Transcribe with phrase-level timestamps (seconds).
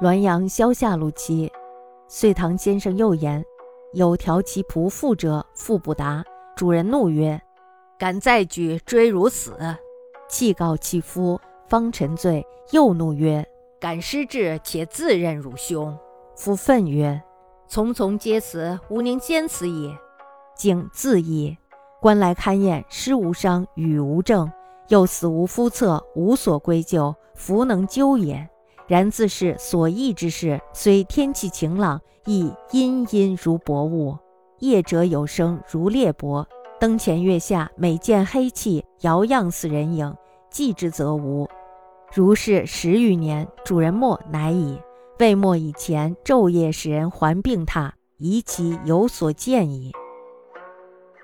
[0.00, 1.52] 滦阳萧下路期，
[2.08, 3.44] 遂唐先生又言
[3.92, 6.24] ：“有调其仆妇者，妇不答。”
[6.56, 7.38] 主人怒曰
[7.98, 9.52] ：“敢再举追如死！”
[10.26, 11.38] 弃告其夫，
[11.68, 13.46] 方沉醉，又怒曰
[13.78, 15.94] ：“敢失志，且自认汝兄！”
[16.34, 17.20] 夫愤曰
[17.68, 19.94] ：“从从皆死，吾宁先死也。”
[20.56, 21.54] 竟自缢。
[22.00, 24.50] 官来勘验，尸无伤，与无证，
[24.88, 28.48] 又死无夫侧，无所归咎，弗能究也。
[28.90, 34.18] 然自是所忆之事，虽天气晴朗，亦阴阴如薄雾；
[34.58, 36.44] 夜者有声如裂帛。
[36.80, 40.12] 灯前月下，每见黑气，摇漾似人影。
[40.50, 41.48] 记之则无。
[42.12, 44.76] 如是十余年，主人没乃已。
[45.20, 49.92] 未没以前，昼夜使人还病榻，疑其有所见矣。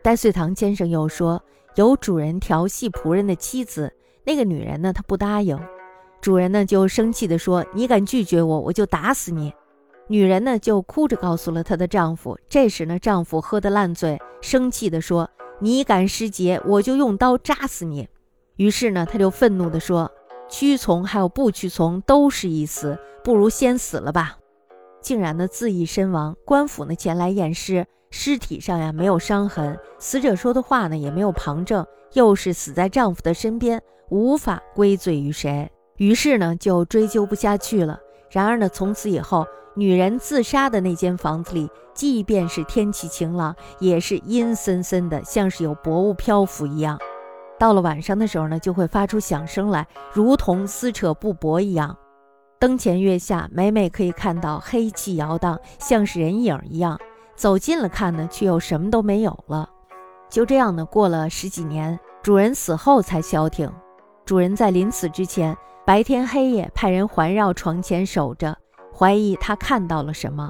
[0.00, 1.42] 戴遂堂先生又说，
[1.74, 3.92] 有主人调戏仆人的妻子，
[4.24, 5.60] 那个女人呢，她不答应。
[6.20, 9.52] 主人呢就生气地说：“你敢拒绝我，我就打死你。”
[10.06, 12.38] 女人呢就哭着告诉了她的丈夫。
[12.48, 18.08] 这时呢，丈夫喝得烂醉，生气地说：“你敢失节，我就用刀扎死你。”
[18.56, 20.10] 于是呢，他就愤怒地说
[20.50, 24.36] ：“屈从还有不屈从都是一死，不如先死了吧。”
[25.00, 26.36] 竟然呢自缢身亡。
[26.44, 35.70] 官府呢前来验尸，尸体上呀没有伤痕，死者说的话呢也没有旁证，又是死在丈夫的身边，无法归罪于谁。
[36.00, 38.00] 于是呢，就追究不下去了。
[38.30, 46.98] 然而呢，从此以后，女人自杀的那间房子里，即便是天气晴朗，也是阴森森的，像是有薄雾漂浮一样。
[47.58, 51.94] 到了晚上的时候呢，就会发出响声来，如同撕扯布帛一样。
[52.58, 56.98] 灯前月下，每每可以看到黑气摇荡，像是人影一样。
[57.36, 59.68] 走近了看呢，却又什么都没有了。
[60.30, 63.70] 就这样呢，过了十几年，主人死后才消停。
[64.24, 65.54] 主人在临死之前。
[65.90, 68.56] 白天黑夜派人环绕床前守着，
[68.96, 70.48] 怀疑他看到了什么。